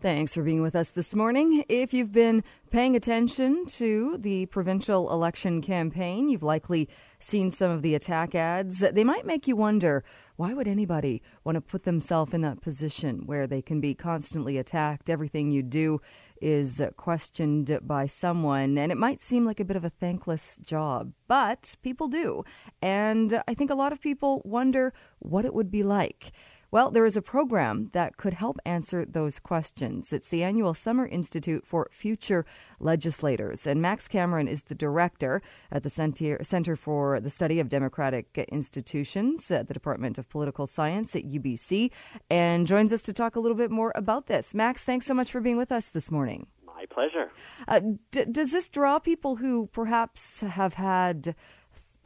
Thanks 0.00 0.32
for 0.32 0.44
being 0.44 0.62
with 0.62 0.76
us 0.76 0.92
this 0.92 1.12
morning. 1.16 1.64
If 1.68 1.92
you've 1.92 2.12
been 2.12 2.44
paying 2.70 2.94
attention 2.94 3.66
to 3.66 4.16
the 4.16 4.46
provincial 4.46 5.10
election 5.10 5.60
campaign, 5.60 6.28
you've 6.28 6.44
likely 6.44 6.88
seen 7.18 7.50
some 7.50 7.72
of 7.72 7.82
the 7.82 7.96
attack 7.96 8.32
ads. 8.36 8.78
They 8.78 9.02
might 9.02 9.26
make 9.26 9.48
you 9.48 9.56
wonder 9.56 10.04
why 10.36 10.54
would 10.54 10.68
anybody 10.68 11.20
want 11.42 11.56
to 11.56 11.60
put 11.60 11.82
themselves 11.82 12.32
in 12.32 12.42
that 12.42 12.60
position 12.60 13.26
where 13.26 13.48
they 13.48 13.60
can 13.60 13.80
be 13.80 13.92
constantly 13.92 14.56
attacked? 14.56 15.10
Everything 15.10 15.50
you 15.50 15.64
do 15.64 16.00
is 16.40 16.80
questioned 16.96 17.76
by 17.82 18.06
someone, 18.06 18.78
and 18.78 18.92
it 18.92 18.98
might 18.98 19.20
seem 19.20 19.44
like 19.44 19.58
a 19.58 19.64
bit 19.64 19.76
of 19.76 19.84
a 19.84 19.90
thankless 19.90 20.58
job, 20.58 21.12
but 21.26 21.74
people 21.82 22.06
do. 22.06 22.44
And 22.80 23.42
I 23.48 23.54
think 23.54 23.72
a 23.72 23.74
lot 23.74 23.92
of 23.92 24.00
people 24.00 24.42
wonder 24.44 24.92
what 25.18 25.44
it 25.44 25.54
would 25.54 25.72
be 25.72 25.82
like. 25.82 26.30
Well, 26.70 26.90
there 26.90 27.06
is 27.06 27.16
a 27.16 27.22
program 27.22 27.88
that 27.94 28.18
could 28.18 28.34
help 28.34 28.58
answer 28.66 29.06
those 29.06 29.38
questions. 29.38 30.12
It's 30.12 30.28
the 30.28 30.42
annual 30.42 30.74
Summer 30.74 31.06
Institute 31.06 31.66
for 31.66 31.88
Future 31.90 32.44
Legislators, 32.78 33.66
and 33.66 33.80
Max 33.80 34.06
Cameron 34.06 34.48
is 34.48 34.64
the 34.64 34.74
director 34.74 35.40
at 35.72 35.82
the 35.82 35.88
Center 35.88 36.76
for 36.76 37.20
the 37.20 37.30
Study 37.30 37.58
of 37.58 37.70
Democratic 37.70 38.36
Institutions 38.52 39.50
at 39.50 39.68
the 39.68 39.72
Department 39.72 40.18
of 40.18 40.28
Political 40.28 40.66
Science 40.66 41.16
at 41.16 41.24
UBC, 41.24 41.90
and 42.28 42.66
joins 42.66 42.92
us 42.92 43.00
to 43.00 43.14
talk 43.14 43.34
a 43.34 43.40
little 43.40 43.56
bit 43.56 43.70
more 43.70 43.90
about 43.94 44.26
this. 44.26 44.54
Max, 44.54 44.84
thanks 44.84 45.06
so 45.06 45.14
much 45.14 45.30
for 45.30 45.40
being 45.40 45.56
with 45.56 45.72
us 45.72 45.88
this 45.88 46.10
morning. 46.10 46.48
My 46.66 46.84
pleasure. 46.90 47.30
Uh, 47.66 47.80
d- 48.10 48.26
does 48.26 48.52
this 48.52 48.68
draw 48.68 48.98
people 48.98 49.36
who 49.36 49.68
perhaps 49.72 50.42
have 50.42 50.74
had 50.74 51.34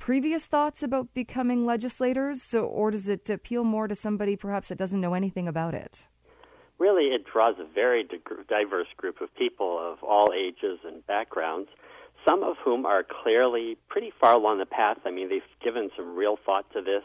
previous 0.03 0.47
thoughts 0.47 0.83
about 0.83 1.15
becoming 1.15 1.65
legislators, 1.65 2.53
or 2.57 2.91
does 2.91 3.07
it 3.09 3.31
appeal 3.31 3.63
more 3.63 3.87
to 3.87 3.95
somebody 3.95 4.35
perhaps 4.35 4.67
that 4.67 4.77
doesn't 4.77 5.01
know 5.01 5.15
anything 5.15 5.47
about 5.47 5.75
it? 5.75 6.09
Really, 6.81 7.15
it 7.15 7.25
draws 7.25 7.55
a 7.61 7.73
very 7.73 8.05
diverse 8.49 8.89
group 8.97 9.21
of 9.21 9.33
people 9.37 9.79
of 9.79 10.03
all 10.03 10.33
ages 10.37 10.81
and 10.85 11.07
backgrounds, 11.07 11.69
some 12.29 12.43
of 12.43 12.57
whom 12.65 12.85
are 12.85 13.05
clearly 13.23 13.79
pretty 13.89 14.13
far 14.21 14.35
along 14.35 14.59
the 14.59 14.67
path. 14.67 14.99
I 15.05 15.13
mean, 15.13 15.29
they've 15.29 15.43
given 15.63 15.89
some 15.97 16.17
real 16.17 16.37
thought 16.45 16.69
to 16.73 16.83
this 16.83 17.05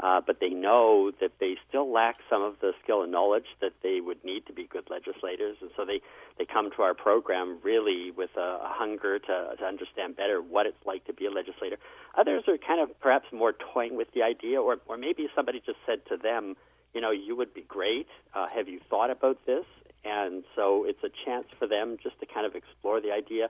uh, 0.00 0.20
but 0.26 0.40
they 0.40 0.50
know 0.50 1.10
that 1.20 1.32
they 1.40 1.56
still 1.68 1.90
lack 1.90 2.16
some 2.28 2.42
of 2.42 2.54
the 2.60 2.72
skill 2.82 3.02
and 3.02 3.10
knowledge 3.10 3.46
that 3.60 3.72
they 3.82 4.00
would 4.00 4.22
need 4.24 4.44
to 4.46 4.52
be 4.52 4.64
good 4.64 4.88
legislators, 4.90 5.56
and 5.60 5.70
so 5.76 5.84
they, 5.84 6.00
they 6.38 6.44
come 6.44 6.70
to 6.76 6.82
our 6.82 6.94
program 6.94 7.58
really 7.62 8.10
with 8.10 8.30
a, 8.36 8.40
a 8.40 8.68
hunger 8.68 9.18
to, 9.18 9.56
to 9.58 9.64
understand 9.64 10.16
better 10.16 10.42
what 10.42 10.66
it's 10.66 10.84
like 10.84 11.04
to 11.06 11.14
be 11.14 11.26
a 11.26 11.30
legislator. 11.30 11.76
Others 12.18 12.44
are 12.48 12.58
kind 12.58 12.80
of 12.80 12.98
perhaps 13.00 13.26
more 13.32 13.54
toying 13.72 13.96
with 13.96 14.08
the 14.12 14.22
idea, 14.22 14.60
or, 14.60 14.76
or 14.86 14.96
maybe 14.96 15.28
somebody 15.34 15.62
just 15.64 15.78
said 15.86 16.00
to 16.08 16.16
them, 16.16 16.56
you 16.94 17.00
know, 17.00 17.10
you 17.10 17.36
would 17.36 17.52
be 17.52 17.62
great. 17.62 18.08
Uh, 18.34 18.46
have 18.54 18.68
you 18.68 18.80
thought 18.88 19.10
about 19.10 19.44
this? 19.46 19.64
And 20.04 20.44
so 20.54 20.84
it's 20.84 21.02
a 21.02 21.10
chance 21.24 21.46
for 21.58 21.66
them 21.66 21.96
just 22.02 22.18
to 22.20 22.26
kind 22.26 22.46
of 22.46 22.54
explore 22.54 23.00
the 23.00 23.12
idea. 23.12 23.48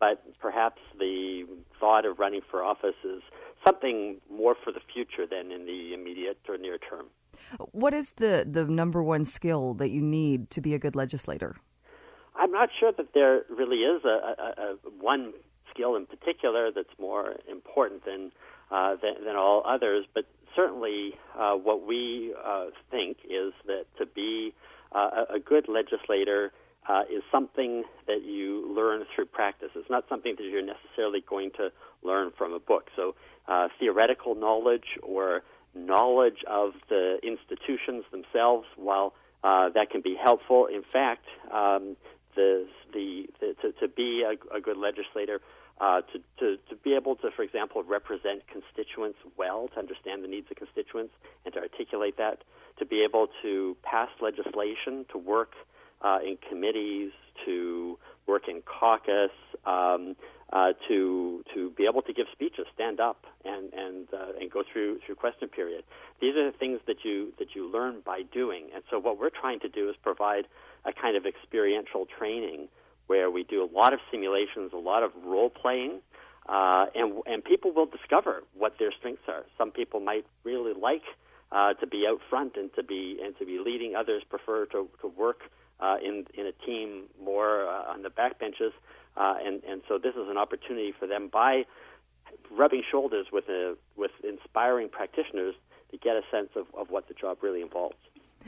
But 0.00 0.24
perhaps 0.40 0.80
the 0.98 1.46
thought 1.78 2.06
of 2.06 2.18
running 2.18 2.40
for 2.50 2.64
office 2.64 2.94
is 3.04 3.22
something 3.66 4.20
more 4.30 4.54
for 4.62 4.72
the 4.72 4.80
future 4.92 5.26
than 5.26 5.50
in 5.52 5.66
the 5.66 5.94
immediate 5.94 6.38
or 6.48 6.56
near 6.56 6.78
term. 6.78 7.06
What 7.72 7.94
is 7.94 8.12
the, 8.16 8.46
the 8.50 8.64
number 8.64 9.02
one 9.02 9.24
skill 9.24 9.74
that 9.74 9.90
you 9.90 10.02
need 10.02 10.50
to 10.50 10.60
be 10.60 10.74
a 10.74 10.78
good 10.78 10.94
legislator? 10.94 11.56
I'm 12.36 12.52
not 12.52 12.70
sure 12.78 12.92
that 12.96 13.12
there 13.12 13.42
really 13.50 13.78
is 13.78 14.04
a, 14.04 14.08
a, 14.08 14.62
a 14.62 14.76
one 15.00 15.32
skill 15.72 15.96
in 15.96 16.06
particular 16.06 16.70
that's 16.74 16.98
more 16.98 17.36
important 17.50 18.04
than 18.04 18.32
uh, 18.70 18.94
than, 19.02 19.24
than, 19.24 19.34
all 19.34 19.64
others, 19.66 20.04
but 20.14 20.24
certainly 20.54 21.14
uh, 21.36 21.54
what 21.54 21.84
we 21.84 22.32
uh, 22.44 22.66
think 22.88 23.16
is 23.24 23.52
that 23.66 23.84
to 23.98 24.06
be 24.06 24.54
uh, 24.92 25.24
a 25.34 25.40
good 25.40 25.66
legislator 25.68 26.52
uh, 26.88 27.02
is 27.10 27.22
something 27.30 27.84
that 28.06 28.22
you 28.24 28.74
learn 28.74 29.04
through 29.14 29.26
practice. 29.26 29.70
It's 29.74 29.90
not 29.90 30.04
something 30.08 30.34
that 30.36 30.44
you're 30.44 30.64
necessarily 30.64 31.22
going 31.28 31.50
to 31.52 31.70
learn 32.02 32.32
from 32.36 32.52
a 32.52 32.58
book. 32.58 32.88
So 32.96 33.14
uh, 33.46 33.68
theoretical 33.78 34.34
knowledge 34.34 34.98
or 35.02 35.42
knowledge 35.74 36.42
of 36.48 36.72
the 36.88 37.18
institutions 37.22 38.04
themselves, 38.10 38.66
while 38.76 39.14
uh, 39.44 39.68
that 39.70 39.90
can 39.90 40.00
be 40.00 40.16
helpful, 40.20 40.66
in 40.66 40.82
fact, 40.92 41.24
um, 41.52 41.96
the, 42.34 42.66
the, 42.92 43.26
the, 43.40 43.54
to, 43.62 43.72
to 43.72 43.88
be 43.88 44.22
a, 44.22 44.56
a 44.56 44.60
good 44.60 44.76
legislator, 44.76 45.40
uh, 45.80 46.02
to, 46.12 46.18
to, 46.38 46.56
to 46.68 46.76
be 46.76 46.94
able 46.94 47.16
to, 47.16 47.30
for 47.34 47.42
example, 47.42 47.82
represent 47.82 48.42
constituents 48.48 49.18
well, 49.38 49.68
to 49.68 49.78
understand 49.78 50.22
the 50.22 50.28
needs 50.28 50.46
of 50.50 50.56
constituents 50.56 51.14
and 51.44 51.54
to 51.54 51.60
articulate 51.60 52.16
that, 52.18 52.42
to 52.78 52.84
be 52.84 53.02
able 53.02 53.28
to 53.42 53.76
pass 53.82 54.08
legislation, 54.20 55.06
to 55.10 55.18
work 55.18 55.52
uh, 56.02 56.18
in 56.24 56.38
committees, 56.48 57.12
to 57.44 57.98
work 58.26 58.48
in 58.48 58.62
caucus, 58.62 59.30
um, 59.66 60.16
uh, 60.52 60.72
to 60.88 61.44
to 61.54 61.70
be 61.70 61.86
able 61.86 62.02
to 62.02 62.12
give 62.12 62.26
speeches, 62.32 62.66
stand 62.74 63.00
up, 63.00 63.24
and 63.44 63.72
and 63.72 64.08
uh, 64.12 64.32
and 64.40 64.50
go 64.50 64.62
through 64.70 64.98
through 65.04 65.14
question 65.14 65.48
period. 65.48 65.84
These 66.20 66.36
are 66.36 66.50
the 66.50 66.56
things 66.56 66.80
that 66.86 67.04
you 67.04 67.32
that 67.38 67.54
you 67.54 67.70
learn 67.70 68.02
by 68.04 68.22
doing. 68.22 68.68
And 68.74 68.82
so 68.90 68.98
what 68.98 69.18
we're 69.18 69.30
trying 69.30 69.60
to 69.60 69.68
do 69.68 69.88
is 69.88 69.96
provide 70.02 70.46
a 70.84 70.92
kind 70.92 71.16
of 71.16 71.24
experiential 71.26 72.06
training 72.18 72.68
where 73.06 73.30
we 73.30 73.42
do 73.44 73.62
a 73.62 73.70
lot 73.72 73.92
of 73.92 74.00
simulations, 74.10 74.72
a 74.72 74.76
lot 74.76 75.02
of 75.02 75.10
role 75.24 75.50
playing, 75.50 76.00
uh, 76.48 76.86
and 76.94 77.22
and 77.26 77.44
people 77.44 77.72
will 77.72 77.86
discover 77.86 78.42
what 78.56 78.74
their 78.78 78.92
strengths 78.98 79.28
are. 79.28 79.44
Some 79.56 79.70
people 79.70 80.00
might 80.00 80.26
really 80.42 80.72
like 80.72 81.02
uh, 81.52 81.74
to 81.74 81.86
be 81.86 82.06
out 82.08 82.20
front 82.28 82.56
and 82.56 82.74
to 82.74 82.82
be 82.82 83.20
and 83.22 83.36
to 83.38 83.46
be 83.46 83.60
leading. 83.64 83.94
Others 83.94 84.24
prefer 84.28 84.66
to 84.66 84.88
to 85.00 85.06
work 85.06 85.42
uh, 85.80 85.96
in 86.04 86.26
in 86.34 86.46
a 86.46 86.52
team 86.66 87.04
more 87.22 87.66
uh, 87.66 87.92
on 87.92 88.02
the 88.02 88.10
back 88.10 88.38
benches. 88.38 88.72
Uh, 89.16 89.34
and, 89.44 89.62
and 89.64 89.82
so 89.88 89.98
this 89.98 90.14
is 90.14 90.28
an 90.28 90.38
opportunity 90.38 90.94
for 90.98 91.06
them 91.06 91.28
by 91.28 91.64
rubbing 92.50 92.82
shoulders 92.88 93.26
with, 93.32 93.48
a, 93.48 93.76
with 93.96 94.12
inspiring 94.22 94.88
practitioners 94.88 95.54
to 95.90 95.98
get 95.98 96.14
a 96.16 96.22
sense 96.30 96.50
of, 96.54 96.66
of 96.78 96.90
what 96.90 97.08
the 97.08 97.14
job 97.14 97.38
really 97.42 97.60
involves. 97.60 97.96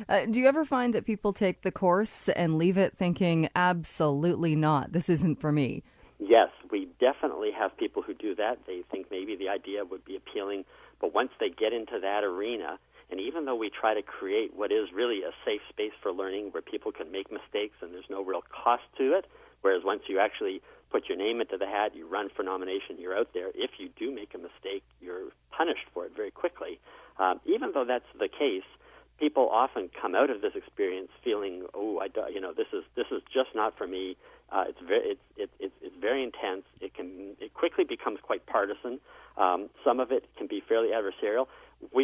Uh, 0.09 0.25
do 0.25 0.41
you 0.41 0.47
ever 0.47 0.65
find 0.65 0.95
that 0.95 1.05
people 1.05 1.33
take 1.33 1.63
the 1.63 1.73
course 1.73 2.29
and 2.31 2.57
leave 2.57 2.79
it 2.79 2.97
thinking, 2.97 3.49
absolutely 3.57 4.57
not, 4.57 4.93
this 4.93 5.09
isn't 5.11 5.41
for 5.41 5.53
me? 5.53 5.83
Yes, 6.19 6.49
we 6.71 6.89
definitely 7.01 7.51
have 7.51 7.77
people 7.77 8.01
who 8.01 8.15
do 8.15 8.35
that. 8.37 8.61
They 8.67 8.85
think 8.91 9.09
maybe 9.11 9.37
the 9.37 9.49
idea 9.49 9.85
would 9.85 10.05
be 10.05 10.17
appealing, 10.17 10.65
but 11.01 11.13
once 11.13 11.31
they 11.41 11.51
get 11.51 11.73
into 11.73 11.99
that 12.01 12.23
arena, 12.23 12.79
and 13.13 13.21
even 13.21 13.45
though 13.45 13.55
we 13.55 13.71
try 13.71 13.95
to 13.95 14.03
create 14.03 14.57
what 14.57 14.73
is 14.73 14.89
really 14.93 15.23
a 15.23 15.31
safe 15.45 15.61
space 15.69 15.93
for 16.03 16.11
learning 16.11 16.49
where 16.51 16.63
people 16.63 16.91
can 16.91 17.13
make 17.13 17.31
mistakes 17.31 17.77
and 17.81 17.95
there's 17.95 18.11
no 18.11 18.25
real 18.25 18.43
cost 18.51 18.83
to 18.99 19.13
it, 19.13 19.27
Whereas 19.63 19.83
once 19.85 20.03
you 20.09 20.19
actually 20.19 20.61
put 20.91 21.09
your 21.09 21.17
name 21.17 21.41
into 21.41 21.57
the 21.57 21.67
hat, 21.67 21.97
you 21.97 22.07
run 22.07 22.29
for 22.37 22.43
nomination, 22.43 22.97
you're 22.99 23.17
out 23.17 23.31
there. 23.33 23.49
If 23.55 23.71
you 23.79 23.89
do 23.97 24.15
make 24.15 24.35
a 24.35 24.39
mistake, 24.39 24.83
you're 25.01 25.31
punished 25.51 25.87
for 25.95 26.05
it 26.05 26.13
very 26.15 26.31
quickly. 26.31 26.79
Um, 27.19 27.41
even 27.47 27.71
though 27.73 27.85
that's 27.85 28.05
the 28.19 28.29
case, 28.29 28.67
people 29.19 29.49
often 29.51 29.89
come 30.01 30.15
out 30.15 30.29
of 30.29 30.43
this 30.43 30.53
experience 30.55 31.09
feeling, 31.25 31.65
oh, 31.75 32.01
I, 32.01 32.09
you 32.29 32.41
know, 32.41 32.53
this 32.53 32.67
is 32.73 32.85
this 32.97 33.07
is 33.11 33.23
just 33.33 33.55
not 33.55 33.79
for 33.79 33.87
me. 33.87 34.17
Uh, 34.51 34.65
it's 34.69 34.81
very 34.87 35.11
it's, 35.13 35.21
it, 35.37 35.51
it's 35.61 35.75
it's 35.81 35.97
very 35.99 36.23
intense. 36.23 36.65
It 36.81 36.93
can 36.95 37.37
it 37.41 37.55
quickly 37.55 37.85
becomes 37.85 38.19
quite 38.21 38.45
partisan. 38.47 38.99
Um, 39.39 39.71
some 39.85 40.01
of 40.01 40.13
it 40.13 40.29
can 40.37 40.47
be 40.47 40.61
fairly 40.61 40.89
adversarial. 40.89 41.47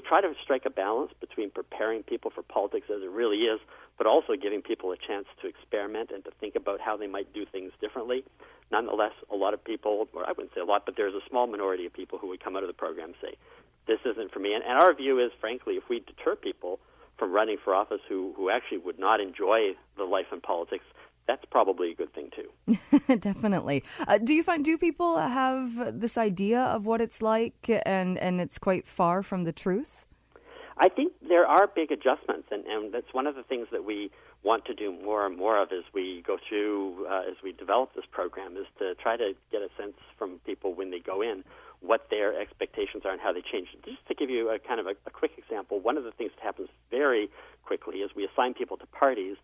Try 0.08 0.22
to 0.22 0.32
strike 0.42 0.64
a 0.64 0.70
balance 0.70 1.12
between 1.20 1.50
preparing 1.50 2.02
people 2.02 2.30
for 2.34 2.40
politics 2.42 2.86
as 2.88 3.02
it 3.02 3.10
really 3.10 3.44
is, 3.44 3.60
but 3.98 4.06
also 4.06 4.36
giving 4.40 4.62
people 4.62 4.90
a 4.90 4.96
chance 4.96 5.26
to 5.42 5.46
experiment 5.46 6.10
and 6.14 6.24
to 6.24 6.30
think 6.40 6.56
about 6.56 6.80
how 6.80 6.96
they 6.96 7.06
might 7.06 7.30
do 7.34 7.44
things 7.44 7.72
differently. 7.78 8.24
Nonetheless, 8.72 9.12
a 9.30 9.36
lot 9.36 9.52
of 9.52 9.62
people, 9.62 10.08
or 10.14 10.26
I 10.26 10.30
wouldn't 10.30 10.54
say 10.54 10.62
a 10.62 10.64
lot, 10.64 10.86
but 10.86 10.96
there's 10.96 11.12
a 11.12 11.20
small 11.28 11.46
minority 11.46 11.84
of 11.84 11.92
people 11.92 12.18
who 12.18 12.28
would 12.28 12.42
come 12.42 12.56
out 12.56 12.62
of 12.62 12.68
the 12.68 12.72
program 12.74 13.08
and 13.08 13.14
say, 13.20 13.36
this 13.86 13.98
isn't 14.06 14.32
for 14.32 14.38
me. 14.38 14.54
And, 14.54 14.64
and 14.64 14.78
our 14.78 14.94
view 14.94 15.18
is, 15.18 15.30
frankly, 15.40 15.74
if 15.74 15.90
we 15.90 16.00
deter 16.00 16.36
people 16.36 16.80
from 17.18 17.32
running 17.32 17.58
for 17.62 17.74
office 17.74 18.00
who, 18.08 18.32
who 18.34 18.48
actually 18.48 18.78
would 18.78 18.98
not 18.98 19.20
enjoy 19.20 19.74
the 19.98 20.04
life 20.04 20.32
in 20.32 20.40
politics, 20.40 20.84
that's 21.28 21.44
probably 21.50 21.92
a 21.92 21.94
good 21.94 22.12
thing 22.12 22.30
too. 22.34 23.16
Definitely. 23.18 23.84
Uh, 24.08 24.18
do 24.18 24.34
you 24.34 24.42
find 24.42 24.64
do 24.64 24.76
people 24.76 25.18
have 25.18 26.00
this 26.00 26.18
idea 26.18 26.58
of 26.58 26.86
what 26.86 27.00
it's 27.00 27.22
like, 27.22 27.70
and 27.86 28.18
and 28.18 28.40
it's 28.40 28.58
quite 28.58 28.88
far 28.88 29.22
from 29.22 29.44
the 29.44 29.52
truth? 29.52 30.04
I 30.80 30.88
think 30.88 31.12
there 31.28 31.46
are 31.46 31.66
big 31.66 31.90
adjustments, 31.90 32.48
and, 32.52 32.64
and 32.66 32.94
that's 32.94 33.12
one 33.12 33.26
of 33.26 33.34
the 33.34 33.42
things 33.42 33.66
that 33.72 33.84
we 33.84 34.10
want 34.44 34.64
to 34.66 34.74
do 34.74 34.92
more 34.92 35.26
and 35.26 35.36
more 35.36 35.60
of 35.60 35.72
as 35.72 35.82
we 35.92 36.22
go 36.24 36.38
through, 36.48 37.06
uh, 37.10 37.22
as 37.28 37.36
we 37.42 37.50
develop 37.50 37.94
this 37.94 38.04
program, 38.10 38.56
is 38.56 38.66
to 38.78 38.94
try 38.94 39.16
to 39.16 39.32
get 39.50 39.60
a 39.60 39.68
sense 39.76 39.96
from 40.16 40.38
people 40.46 40.74
when 40.74 40.90
they 40.90 41.00
go 41.00 41.20
in 41.20 41.42
what 41.80 42.06
their 42.10 42.40
expectations 42.40 43.02
are 43.04 43.12
and 43.12 43.20
how 43.20 43.32
they 43.32 43.42
change. 43.42 43.68
Just 43.84 44.06
to 44.06 44.14
give 44.14 44.30
you 44.30 44.50
a 44.50 44.58
kind 44.58 44.78
of 44.80 44.86
a, 44.86 44.94
a 45.06 45.10
quick 45.10 45.32
example, 45.36 45.80
one 45.80 45.96
of 45.96 46.04
the 46.04 46.12
things 46.12 46.30
that 46.36 46.44
happens 46.44 46.68
very 46.90 47.28
quickly 47.64 47.98
is 47.98 48.10
we 48.14 48.24
assign 48.26 48.54
people 48.54 48.76
to 48.76 48.86
parties, 48.86 49.36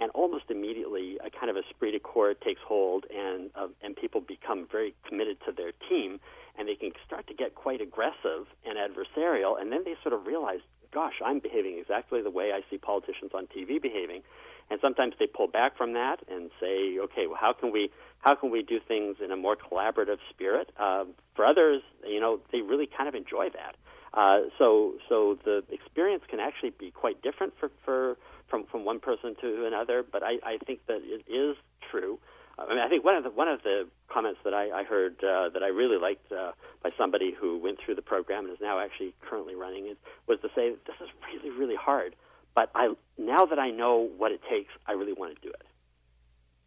and 0.00 0.10
almost 0.12 0.44
immediately 0.50 1.18
a 1.24 1.30
kind 1.30 1.50
of 1.50 1.56
esprit 1.56 1.92
de 1.92 1.98
corps 1.98 2.34
takes 2.34 2.60
hold, 2.66 3.06
and 3.14 3.50
uh, 3.54 3.68
and 3.82 3.96
people 3.96 4.20
become 4.20 4.66
very 4.70 4.94
committed 5.08 5.38
to 5.46 5.52
their 5.52 5.72
team, 5.88 6.20
and 6.58 6.68
they 6.68 6.74
can 6.74 6.92
start 7.06 7.26
to 7.28 7.34
get 7.34 7.54
quite 7.54 7.80
aggressive 7.80 8.46
and 8.64 8.76
adversarial, 8.78 9.60
and 9.60 9.72
then 9.72 9.84
they 9.84 9.94
sort 10.02 10.12
of 10.12 10.26
realize 10.26 10.60
gosh, 10.92 11.20
I'm 11.22 11.40
behaving 11.40 11.78
exactly 11.78 12.22
the 12.22 12.30
way 12.30 12.52
I 12.52 12.60
see 12.70 12.78
politicians 12.78 13.32
on 13.34 13.46
TV 13.46 13.80
behaving. 13.80 14.22
And 14.70 14.80
sometimes 14.80 15.14
they 15.18 15.26
pull 15.26 15.46
back 15.46 15.76
from 15.76 15.92
that 15.92 16.20
and 16.26 16.50
say, 16.58 16.98
okay, 16.98 17.26
well, 17.26 17.36
how 17.38 17.52
can 17.52 17.70
we 17.70 17.90
how 18.20 18.34
can 18.34 18.50
we 18.50 18.62
do 18.62 18.80
things 18.80 19.16
in 19.22 19.30
a 19.30 19.36
more 19.36 19.56
collaborative 19.56 20.18
spirit? 20.30 20.70
Uh, 20.78 21.04
for 21.34 21.44
others, 21.44 21.82
you 22.04 22.18
know, 22.18 22.40
they 22.50 22.62
really 22.62 22.86
kind 22.86 23.08
of 23.08 23.14
enjoy 23.14 23.50
that. 23.50 23.76
Uh, 24.14 24.48
so 24.58 24.94
so 25.08 25.38
the 25.44 25.62
experience 25.70 26.24
can 26.28 26.40
actually 26.40 26.70
be 26.70 26.90
quite 26.90 27.20
different 27.22 27.52
for, 27.60 27.70
for 27.84 28.16
from 28.48 28.64
from 28.66 28.84
one 28.84 29.00
person 29.00 29.34
to 29.40 29.66
another. 29.66 30.02
But 30.02 30.22
I, 30.22 30.38
I 30.42 30.58
think 30.64 30.86
that 30.86 31.00
it 31.02 31.24
is 31.30 31.56
true. 31.90 32.18
I 32.58 32.68
mean, 32.68 32.78
I 32.78 32.88
think 32.88 33.04
one 33.04 33.14
of 33.14 33.24
the 33.24 33.30
one 33.30 33.48
of 33.48 33.62
the 33.62 33.86
comments 34.08 34.40
that 34.44 34.54
I, 34.54 34.70
I 34.70 34.84
heard 34.84 35.22
uh, 35.22 35.50
that 35.50 35.62
I 35.62 35.68
really 35.68 35.98
liked 35.98 36.32
uh, 36.32 36.52
by 36.82 36.90
somebody 36.96 37.32
who 37.38 37.58
went 37.58 37.78
through 37.84 37.96
the 37.96 38.02
program 38.02 38.44
and 38.44 38.52
is 38.52 38.60
now 38.60 38.80
actually 38.80 39.14
currently 39.20 39.54
running 39.54 39.86
it 39.86 39.98
was 40.26 40.40
to 40.40 40.48
say 40.54 40.70
this 40.70 40.96
is 41.02 41.08
really 41.26 41.50
really 41.50 41.76
hard, 41.76 42.16
but 42.54 42.70
I 42.74 42.94
now 43.18 43.44
that 43.46 43.58
I 43.58 43.70
know 43.70 44.08
what 44.16 44.32
it 44.32 44.40
takes, 44.48 44.72
I 44.86 44.92
really 44.92 45.12
want 45.12 45.34
to 45.36 45.40
do 45.42 45.50
it. 45.50 45.65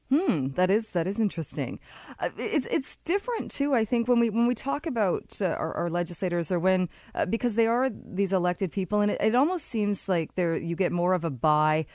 Hmm, 0.09 0.47
that 0.55 0.71
is 0.71 0.91
that 0.91 1.05
is 1.05 1.19
interesting. 1.19 1.79
Uh, 2.17 2.29
it's 2.37 2.65
it's 2.71 2.95
different 3.05 3.51
too. 3.51 3.75
I 3.75 3.85
think 3.85 4.07
when 4.07 4.19
we 4.19 4.31
when 4.31 4.47
we 4.47 4.55
talk 4.55 4.87
about 4.87 5.37
uh, 5.39 5.45
our, 5.45 5.71
our, 5.75 5.89
legislators, 5.89 6.51
or 6.51 6.57
when 6.57 6.89
uh, 7.13 7.25
because 7.27 7.53
they 7.53 7.67
are 7.67 7.91
these 7.91 8.33
elected 8.33 8.71
people, 8.71 9.01
and 9.01 9.11
it, 9.11 9.21
it 9.21 9.35
almost 9.35 9.67
seems 9.67 10.09
like 10.09 10.33
there 10.33 10.57
you 10.57 10.75
get 10.75 10.91
more 10.91 11.13
of 11.13 11.23
a 11.23 11.29
buy 11.29 11.85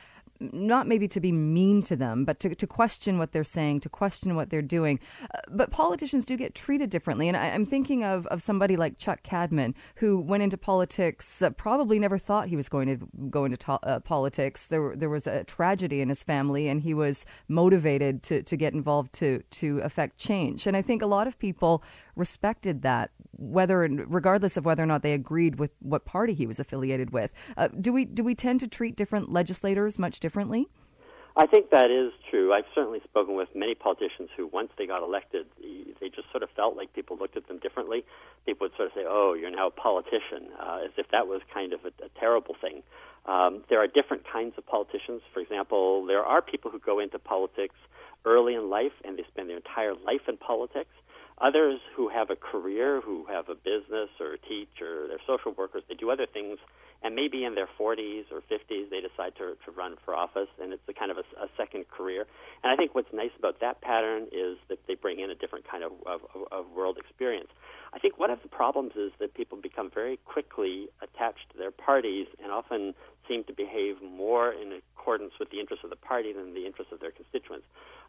not 0.40 0.86
maybe 0.86 1.08
to 1.08 1.20
be 1.20 1.32
mean 1.32 1.82
to 1.84 1.96
them, 1.96 2.24
but 2.24 2.40
to, 2.40 2.54
to 2.54 2.66
question 2.66 3.18
what 3.18 3.32
they're 3.32 3.44
saying, 3.44 3.80
to 3.80 3.88
question 3.88 4.34
what 4.34 4.50
they're 4.50 4.62
doing. 4.62 4.98
Uh, 5.22 5.38
but 5.50 5.70
politicians 5.70 6.26
do 6.26 6.36
get 6.36 6.54
treated 6.54 6.90
differently. 6.90 7.28
And 7.28 7.36
I, 7.36 7.46
am 7.46 7.64
thinking 7.64 8.04
of, 8.04 8.26
of 8.26 8.42
somebody 8.42 8.76
like 8.76 8.98
Chuck 8.98 9.22
Cadman, 9.22 9.74
who 9.96 10.20
went 10.20 10.42
into 10.42 10.56
politics, 10.56 11.42
uh, 11.42 11.50
probably 11.50 11.98
never 11.98 12.18
thought 12.18 12.48
he 12.48 12.56
was 12.56 12.68
going 12.68 12.88
to 12.88 13.06
go 13.30 13.44
into 13.44 13.56
to- 13.58 13.86
uh, 13.86 14.00
politics. 14.00 14.66
There, 14.66 14.94
there 14.96 15.10
was 15.10 15.26
a 15.26 15.44
tragedy 15.44 16.00
in 16.00 16.08
his 16.08 16.22
family, 16.22 16.68
and 16.68 16.82
he 16.82 16.94
was 16.94 17.26
motivated 17.48 18.22
to, 18.24 18.42
to 18.42 18.56
get 18.56 18.74
involved 18.74 19.12
to, 19.14 19.42
to 19.52 19.78
affect 19.80 20.18
change. 20.18 20.66
And 20.66 20.76
I 20.76 20.82
think 20.82 21.02
a 21.02 21.06
lot 21.06 21.26
of 21.26 21.38
people 21.38 21.82
respected 22.16 22.82
that, 22.82 23.10
whether 23.38 23.88
regardless 24.06 24.56
of 24.56 24.64
whether 24.64 24.82
or 24.82 24.86
not 24.86 25.02
they 25.02 25.12
agreed 25.12 25.58
with 25.58 25.70
what 25.80 26.04
party 26.04 26.34
he 26.34 26.46
was 26.46 26.58
affiliated 26.58 27.10
with. 27.10 27.32
Uh, 27.56 27.68
do 27.68 27.92
we 27.92 28.04
do 28.04 28.22
we 28.22 28.34
tend 28.34 28.60
to 28.60 28.68
treat 28.68 28.96
different 28.96 29.32
legislators 29.32 29.98
much 29.98 30.20
differently? 30.20 30.68
I 31.36 31.46
think 31.46 31.70
that 31.70 31.90
is 31.90 32.12
true. 32.30 32.52
I've 32.52 32.66
certainly 32.76 33.00
spoken 33.02 33.34
with 33.34 33.48
many 33.56 33.74
politicians 33.74 34.28
who, 34.36 34.46
once 34.46 34.70
they 34.78 34.86
got 34.86 35.02
elected, 35.02 35.46
they 35.60 36.08
just 36.08 36.30
sort 36.30 36.44
of 36.44 36.50
felt 36.50 36.76
like 36.76 36.92
people 36.92 37.16
looked 37.18 37.36
at 37.36 37.48
them 37.48 37.58
differently. 37.58 38.04
People 38.46 38.66
would 38.66 38.76
sort 38.76 38.86
of 38.88 38.94
say, 38.94 39.04
"Oh, 39.04 39.34
you're 39.34 39.50
now 39.50 39.66
a 39.66 39.70
politician," 39.70 40.48
uh, 40.60 40.82
as 40.84 40.92
if 40.96 41.08
that 41.10 41.26
was 41.26 41.42
kind 41.52 41.72
of 41.72 41.80
a, 41.84 42.04
a 42.04 42.08
terrible 42.20 42.54
thing. 42.60 42.84
Um, 43.26 43.64
there 43.68 43.80
are 43.80 43.88
different 43.88 44.24
kinds 44.30 44.54
of 44.58 44.66
politicians. 44.66 45.22
For 45.32 45.40
example, 45.40 46.06
there 46.06 46.22
are 46.22 46.40
people 46.42 46.70
who 46.70 46.78
go 46.78 47.00
into 47.00 47.18
politics 47.18 47.74
early 48.24 48.54
in 48.54 48.70
life 48.70 48.92
and 49.04 49.18
they 49.18 49.24
spend 49.24 49.48
their 49.48 49.56
entire 49.56 49.94
life 49.94 50.28
in 50.28 50.36
politics. 50.36 50.94
Others 51.44 51.80
who 51.94 52.08
have 52.08 52.30
a 52.30 52.36
career, 52.36 53.02
who 53.02 53.26
have 53.28 53.50
a 53.50 53.54
business 53.54 54.08
or 54.18 54.38
teach 54.48 54.80
or 54.80 55.08
they're 55.08 55.18
social 55.26 55.52
workers, 55.52 55.82
they 55.90 55.94
do 55.94 56.10
other 56.10 56.24
things, 56.24 56.56
and 57.02 57.14
maybe 57.14 57.44
in 57.44 57.54
their 57.54 57.68
40s 57.78 58.24
or 58.32 58.40
50s 58.50 58.88
they 58.88 59.02
decide 59.02 59.36
to, 59.36 59.52
to 59.66 59.70
run 59.76 59.96
for 60.06 60.14
office, 60.14 60.48
and 60.58 60.72
it's 60.72 60.88
a 60.88 60.94
kind 60.94 61.10
of 61.10 61.18
a, 61.18 61.44
a 61.44 61.48
second 61.54 61.84
career. 61.90 62.24
And 62.62 62.72
I 62.72 62.76
think 62.76 62.94
what's 62.94 63.12
nice 63.12 63.32
about 63.38 63.60
that 63.60 63.82
pattern 63.82 64.28
is 64.32 64.56
that 64.70 64.78
they 64.88 64.94
bring 64.94 65.20
in 65.20 65.28
a 65.28 65.34
different 65.34 65.68
kind 65.70 65.84
of, 65.84 65.92
of, 66.06 66.22
of 66.50 66.64
world 66.74 66.96
experience. 66.96 67.50
I 67.92 67.98
think 67.98 68.18
one 68.18 68.30
of 68.30 68.40
the 68.42 68.48
problems 68.48 68.92
is 68.96 69.12
that 69.20 69.34
people 69.34 69.58
become 69.60 69.90
very 69.94 70.18
quickly 70.24 70.88
attached 71.02 71.52
to 71.52 71.58
their 71.58 71.70
parties 71.70 72.26
and 72.42 72.52
often 72.52 72.94
seem 73.28 73.44
to 73.44 73.52
behave 73.52 73.96
more 74.02 74.52
in 74.52 74.72
accordance 74.72 75.32
with 75.38 75.50
the 75.50 75.60
interests 75.60 75.84
of 75.84 75.90
the 75.90 75.96
party 75.96 76.32
than 76.32 76.54
the 76.54 76.66
interests 76.66 76.92
of 76.92 77.00
their 77.00 77.10
constituents. 77.10 77.66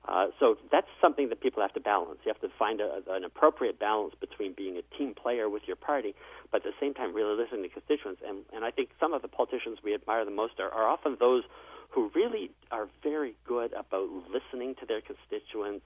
Uh, 0.07 0.27
so 0.39 0.57
that's 0.71 0.87
something 1.01 1.29
that 1.29 1.41
people 1.41 1.61
have 1.61 1.73
to 1.73 1.79
balance. 1.79 2.19
You 2.23 2.31
have 2.31 2.41
to 2.41 2.55
find 2.57 2.79
a, 2.79 3.01
an 3.09 3.23
appropriate 3.23 3.79
balance 3.79 4.13
between 4.19 4.53
being 4.53 4.77
a 4.77 4.97
team 4.97 5.15
player 5.15 5.49
with 5.49 5.63
your 5.65 5.75
party, 5.75 6.13
but 6.51 6.57
at 6.57 6.63
the 6.63 6.77
same 6.79 6.93
time 6.93 7.13
really 7.13 7.35
listening 7.35 7.63
to 7.63 7.69
constituents. 7.69 8.21
And, 8.25 8.45
and 8.53 8.63
I 8.63 8.71
think 8.71 8.89
some 8.99 9.13
of 9.13 9.21
the 9.21 9.27
politicians 9.27 9.79
we 9.83 9.93
admire 9.93 10.23
the 10.23 10.31
most 10.31 10.59
are, 10.59 10.71
are 10.71 10.87
often 10.87 11.17
those 11.19 11.43
who 11.89 12.11
really 12.13 12.51
are 12.71 12.87
very 13.01 13.35
good 13.47 13.73
about 13.73 14.09
listening 14.31 14.75
to 14.75 14.85
their 14.85 15.01
constituents, 15.01 15.85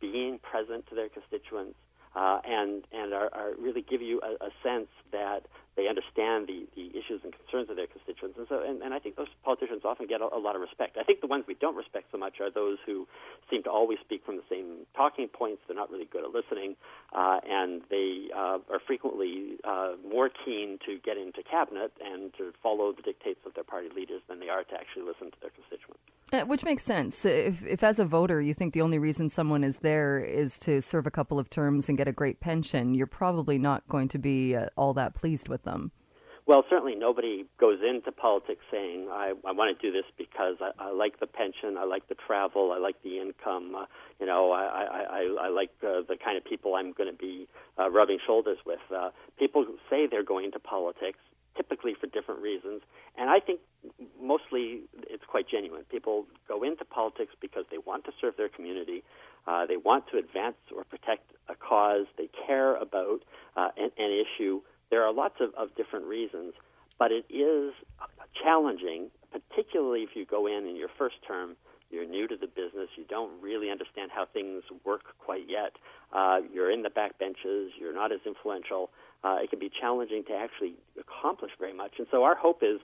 being 0.00 0.38
present 0.38 0.86
to 0.88 0.94
their 0.94 1.08
constituents, 1.08 1.76
uh, 2.14 2.40
and 2.44 2.84
and 2.92 3.12
are, 3.12 3.30
are 3.32 3.52
really 3.58 3.82
give 3.82 4.02
you 4.02 4.20
a, 4.22 4.46
a 4.46 4.50
sense 4.62 4.88
that 5.12 5.46
they 5.76 5.88
understand 5.88 6.48
the, 6.48 6.66
the 6.74 6.90
issues 6.98 7.22
and 7.22 7.32
concerns 7.32 7.70
of 7.70 7.76
their 7.76 7.86
constituents. 7.86 8.36
And 8.36 8.46
so, 8.48 8.60
and, 8.60 8.82
and 8.82 8.92
I 8.92 8.98
think 8.98 9.16
those 9.16 9.30
politicians 9.44 9.82
often 9.84 10.06
get 10.06 10.20
a, 10.20 10.28
a, 10.28 10.36
lot 10.38 10.54
of 10.54 10.60
respect. 10.60 10.98
I 10.98 11.04
think 11.04 11.20
the 11.20 11.26
ones 11.26 11.44
we 11.46 11.54
don't 11.54 11.76
respect 11.76 12.10
so 12.10 12.18
much 12.18 12.40
are 12.40 12.50
those 12.50 12.78
who 12.84 13.06
seem 13.48 13.62
to 13.64 13.70
always 13.70 13.98
speak 14.04 14.26
from 14.26 14.36
the 14.36 14.44
same 14.50 14.84
talking 14.96 15.28
points. 15.28 15.62
They're 15.66 15.76
not 15.76 15.90
really 15.90 16.08
good 16.10 16.24
at 16.24 16.34
listening, 16.34 16.76
uh, 17.14 17.40
and 17.48 17.82
they 17.88 18.28
uh, 18.34 18.58
are 18.68 18.82
frequently 18.84 19.58
uh, 19.64 19.94
more 20.04 20.28
keen 20.28 20.78
to 20.86 20.98
get 20.98 21.16
into 21.16 21.42
cabinet 21.42 21.92
and 22.02 22.34
to 22.36 22.52
follow 22.62 22.92
the 22.92 23.02
dictates 23.02 23.40
of 23.46 23.54
their 23.54 23.64
party 23.64 23.88
leaders 23.94 24.22
than 24.28 24.40
they 24.40 24.48
are 24.48 24.64
to 24.64 24.74
actually 24.74 25.06
listen 25.06 25.30
to 25.30 25.40
their 25.40 25.50
constituents. 25.50 26.02
Uh, 26.32 26.42
which 26.42 26.64
makes 26.64 26.84
sense. 26.84 27.24
If, 27.24 27.64
if, 27.64 27.82
as 27.82 27.98
a 27.98 28.04
voter, 28.04 28.40
you 28.40 28.54
think 28.54 28.72
the 28.72 28.82
only 28.82 29.00
reason 29.00 29.28
someone 29.28 29.64
is 29.64 29.78
there 29.78 30.20
is 30.20 30.60
to 30.60 30.80
serve 30.80 31.06
a 31.06 31.10
couple 31.10 31.40
of 31.40 31.50
terms 31.50 31.88
and 31.88 31.98
get 31.98 32.06
a 32.06 32.12
great 32.12 32.38
pension, 32.38 32.94
you're 32.94 33.08
probably 33.08 33.58
not 33.58 33.82
going 33.88 34.06
to 34.08 34.18
be 34.18 34.54
uh, 34.54 34.66
all 34.76 34.94
that 34.94 35.14
pleased 35.14 35.48
with 35.48 35.64
them. 35.64 35.90
Well, 36.46 36.64
certainly 36.70 36.94
nobody 36.94 37.46
goes 37.58 37.78
into 37.88 38.12
politics 38.12 38.62
saying, 38.70 39.08
I, 39.10 39.34
I 39.44 39.52
want 39.52 39.76
to 39.76 39.86
do 39.86 39.92
this 39.92 40.06
because 40.16 40.56
I, 40.60 40.70
I 40.78 40.90
like 40.92 41.20
the 41.20 41.26
pension, 41.26 41.76
I 41.76 41.84
like 41.84 42.08
the 42.08 42.14
travel, 42.14 42.72
I 42.72 42.78
like 42.78 43.02
the 43.02 43.18
income, 43.18 43.74
uh, 43.74 43.86
you 44.18 44.26
know, 44.26 44.52
I, 44.52 44.62
I, 44.62 45.02
I, 45.10 45.36
I 45.42 45.48
like 45.48 45.70
uh, 45.82 46.02
the 46.08 46.16
kind 46.16 46.36
of 46.36 46.44
people 46.44 46.74
I'm 46.74 46.92
going 46.92 47.10
to 47.10 47.16
be 47.16 47.46
uh, 47.78 47.90
rubbing 47.90 48.18
shoulders 48.26 48.58
with. 48.64 48.80
Uh, 48.94 49.10
people 49.38 49.66
say 49.88 50.06
they're 50.10 50.24
going 50.24 50.46
into 50.46 50.58
politics 50.58 51.18
typically 51.56 51.94
for 51.98 52.06
different 52.06 52.40
reasons. 52.40 52.82
And 53.16 53.30
I 53.30 53.40
think 53.40 53.60
mostly 54.20 54.82
it's 55.08 55.24
quite 55.26 55.48
genuine. 55.48 55.84
People 55.90 56.26
go 56.48 56.62
into 56.62 56.84
politics 56.84 57.32
because 57.40 57.64
they 57.70 57.78
want 57.78 58.04
to 58.04 58.12
serve 58.20 58.36
their 58.36 58.48
community, 58.48 59.02
uh, 59.46 59.66
they 59.66 59.76
want 59.76 60.04
to 60.12 60.18
advance 60.18 60.56
or 60.74 60.84
protect 60.84 61.32
a 61.48 61.54
cause, 61.54 62.06
they 62.18 62.28
care 62.46 62.76
about 62.76 63.20
uh, 63.56 63.68
an, 63.76 63.90
an 63.98 64.24
issue. 64.24 64.60
There 64.90 65.02
are 65.02 65.12
lots 65.12 65.36
of, 65.40 65.54
of 65.56 65.74
different 65.76 66.06
reasons, 66.06 66.54
but 66.98 67.10
it 67.10 67.24
is 67.30 67.72
challenging, 68.42 69.10
particularly 69.32 70.00
if 70.00 70.10
you 70.14 70.26
go 70.26 70.46
in 70.46 70.66
in 70.66 70.76
your 70.76 70.90
first 70.98 71.16
term. 71.26 71.56
You're 71.90 72.06
new 72.06 72.28
to 72.28 72.36
the 72.36 72.46
business. 72.46 72.88
You 72.96 73.04
don't 73.08 73.42
really 73.42 73.68
understand 73.68 74.12
how 74.14 74.24
things 74.24 74.62
work 74.84 75.02
quite 75.18 75.48
yet. 75.48 75.72
Uh, 76.12 76.38
you're 76.52 76.70
in 76.70 76.82
the 76.82 76.90
back 76.90 77.18
benches. 77.18 77.72
You're 77.80 77.94
not 77.94 78.12
as 78.12 78.20
influential 78.24 78.90
uh, 79.22 79.36
it 79.42 79.50
can 79.50 79.58
be 79.58 79.70
challenging 79.70 80.24
to 80.24 80.34
actually 80.34 80.74
accomplish 81.20 81.52
very 81.58 81.74
much. 81.74 81.92
And 81.98 82.06
so 82.10 82.24
our 82.24 82.34
hope 82.34 82.62
is 82.62 82.80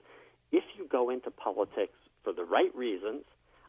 if 0.51 0.63
you 0.77 0.87
go 0.89 1.09
into 1.09 1.31
politics 1.31 1.93
for 2.23 2.33
the 2.33 2.43
right 2.43 2.73
reasons 2.75 3.23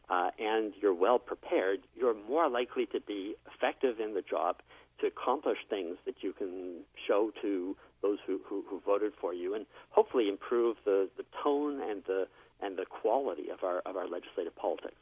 uh, 0.09 0.29
and 0.39 0.73
you're 0.81 0.93
well 0.93 1.19
prepared, 1.19 1.79
you're 1.95 2.15
more 2.27 2.49
likely 2.49 2.85
to 2.87 2.99
be 3.01 3.35
effective 3.53 3.99
in 3.99 4.13
the 4.13 4.21
job 4.21 4.57
to 5.01 5.07
accomplish 5.07 5.57
things 5.69 5.97
that 6.05 6.15
you 6.21 6.33
can 6.33 6.81
show 7.07 7.31
to 7.41 7.75
those 8.01 8.17
who, 8.25 8.39
who, 8.45 8.63
who 8.69 8.81
voted 8.85 9.13
for 9.19 9.33
you 9.33 9.55
and 9.55 9.65
hopefully 9.89 10.27
improve 10.27 10.77
the, 10.85 11.09
the 11.17 11.23
tone 11.43 11.81
and 11.81 12.03
the, 12.07 12.27
and 12.61 12.77
the 12.77 12.85
quality 12.85 13.49
of 13.49 13.63
our, 13.63 13.79
of 13.85 13.95
our 13.95 14.07
legislative 14.07 14.55
politics. 14.55 14.95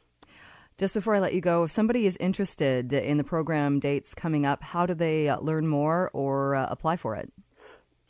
Just 0.76 0.94
before 0.94 1.16
I 1.16 1.18
let 1.18 1.34
you 1.34 1.40
go, 1.40 1.64
if 1.64 1.72
somebody 1.72 2.06
is 2.06 2.16
interested 2.20 2.92
in 2.92 3.18
the 3.18 3.24
program 3.24 3.80
dates 3.80 4.14
coming 4.14 4.46
up, 4.46 4.62
how 4.62 4.86
do 4.86 4.94
they 4.94 5.34
learn 5.34 5.66
more 5.66 6.08
or 6.12 6.54
uh, 6.54 6.68
apply 6.70 6.96
for 6.96 7.16
it? 7.16 7.32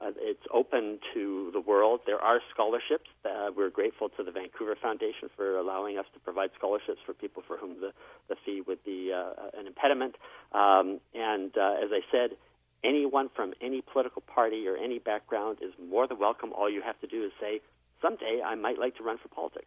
uh, 0.00 0.10
it's 0.16 0.42
open 0.52 0.98
to 1.14 1.50
the 1.52 1.60
world. 1.60 2.00
There 2.06 2.18
are 2.20 2.40
scholarships. 2.52 3.10
Uh, 3.24 3.50
we're 3.56 3.70
grateful 3.70 4.08
to 4.10 4.22
the 4.22 4.30
Vancouver 4.30 4.76
Foundation 4.80 5.28
for 5.36 5.56
allowing 5.56 5.98
us 5.98 6.06
to 6.14 6.20
provide 6.20 6.50
scholarships 6.56 7.00
for 7.04 7.14
people 7.14 7.42
for 7.46 7.56
whom 7.56 7.80
the, 7.80 7.92
the 8.28 8.36
fee 8.44 8.62
would 8.66 8.84
be 8.84 9.12
uh, 9.12 9.58
an 9.58 9.66
impediment. 9.66 10.14
Um, 10.52 11.00
and 11.14 11.56
uh, 11.56 11.74
as 11.82 11.90
I 11.92 12.00
said, 12.12 12.36
anyone 12.84 13.28
from 13.34 13.54
any 13.60 13.82
political 13.82 14.22
party 14.22 14.66
or 14.68 14.76
any 14.76 14.98
background 14.98 15.58
is 15.62 15.72
more 15.90 16.06
than 16.06 16.18
welcome. 16.18 16.52
All 16.52 16.70
you 16.70 16.82
have 16.82 17.00
to 17.00 17.06
do 17.06 17.24
is 17.24 17.32
say, 17.40 17.60
someday 18.00 18.40
I 18.44 18.54
might 18.54 18.78
like 18.78 18.96
to 18.96 19.02
run 19.02 19.18
for 19.18 19.28
politics. 19.28 19.66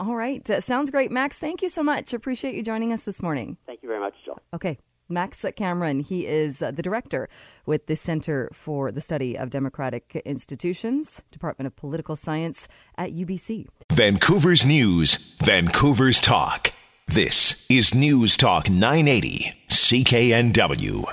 All 0.00 0.14
right. 0.14 0.48
Uh, 0.48 0.60
sounds 0.60 0.90
great. 0.90 1.10
Max, 1.10 1.38
thank 1.38 1.62
you 1.62 1.68
so 1.68 1.82
much. 1.82 2.14
Appreciate 2.14 2.54
you 2.54 2.62
joining 2.62 2.92
us 2.92 3.04
this 3.04 3.22
morning. 3.22 3.56
Thank 3.66 3.82
you 3.82 3.88
very 3.88 4.00
much, 4.00 4.14
Jill. 4.24 4.38
Okay. 4.54 4.78
Max 5.12 5.44
Cameron. 5.56 6.00
He 6.00 6.26
is 6.26 6.62
uh, 6.62 6.70
the 6.70 6.82
director 6.82 7.28
with 7.66 7.86
the 7.86 7.96
Center 7.96 8.48
for 8.52 8.90
the 8.90 9.00
Study 9.00 9.36
of 9.36 9.50
Democratic 9.50 10.20
Institutions, 10.24 11.22
Department 11.30 11.66
of 11.66 11.76
Political 11.76 12.16
Science 12.16 12.68
at 12.96 13.12
UBC. 13.12 13.66
Vancouver's 13.92 14.66
News, 14.66 15.36
Vancouver's 15.42 16.20
Talk. 16.20 16.72
This 17.06 17.70
is 17.70 17.94
News 17.94 18.36
Talk 18.36 18.70
980, 18.70 19.52
CKNW. 19.68 21.04